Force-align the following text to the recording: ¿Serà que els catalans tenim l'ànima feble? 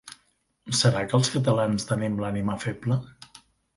¿Serà 0.77 1.03
que 1.11 1.15
els 1.19 1.29
catalans 1.35 1.85
tenim 1.91 2.17
l'ànima 2.25 2.57
feble? 2.65 2.99